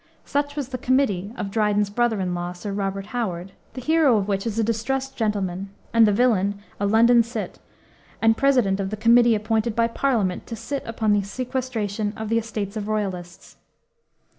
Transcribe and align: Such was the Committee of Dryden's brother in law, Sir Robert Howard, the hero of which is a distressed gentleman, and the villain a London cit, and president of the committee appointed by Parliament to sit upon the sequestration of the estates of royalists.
Such 0.25 0.55
was 0.55 0.69
the 0.69 0.79
Committee 0.79 1.31
of 1.37 1.51
Dryden's 1.51 1.91
brother 1.91 2.19
in 2.21 2.33
law, 2.33 2.53
Sir 2.53 2.71
Robert 2.73 3.05
Howard, 3.13 3.51
the 3.75 3.81
hero 3.81 4.17
of 4.17 4.27
which 4.27 4.47
is 4.47 4.57
a 4.57 4.63
distressed 4.63 5.15
gentleman, 5.15 5.69
and 5.93 6.07
the 6.07 6.11
villain 6.11 6.57
a 6.79 6.87
London 6.87 7.21
cit, 7.21 7.59
and 8.19 8.35
president 8.35 8.79
of 8.79 8.89
the 8.89 8.97
committee 8.97 9.35
appointed 9.35 9.75
by 9.75 9.87
Parliament 9.87 10.47
to 10.47 10.55
sit 10.55 10.81
upon 10.87 11.13
the 11.13 11.21
sequestration 11.21 12.13
of 12.17 12.29
the 12.29 12.39
estates 12.39 12.75
of 12.75 12.87
royalists. 12.87 13.57